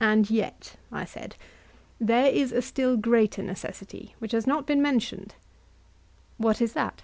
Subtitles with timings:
[0.00, 1.36] And yet, I said,
[2.00, 5.34] there is a still greater necessity, which has not been mentioned.
[6.38, 7.02] What is that?